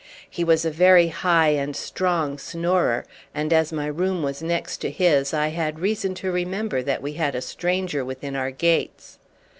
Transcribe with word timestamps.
He 0.27 0.43
was 0.43 0.65
a 0.65 0.71
very 0.71 1.09
high 1.09 1.49
and 1.49 1.75
strong 1.75 2.39
snorer, 2.39 3.05
and, 3.35 3.53
as 3.53 3.71
my 3.71 3.85
room 3.85 4.23
was 4.23 4.41
next 4.41 4.77
to 4.77 4.89
his, 4.89 5.31
I 5.31 5.49
had 5.49 5.79
reason 5.79 6.15
to 6.15 6.31
remember 6.31 6.81
that 6.81 7.03
we 7.03 7.13
had 7.13 7.35
a 7.35 7.39
stranger 7.41 8.03
within 8.03 8.35
our 8.35 8.49
gates. 8.49 9.19